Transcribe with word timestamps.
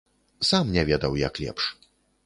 Сам 0.49 0.73
не 0.77 0.85
ведаў, 0.89 1.11
як 1.27 1.33
лепш. 1.45 1.73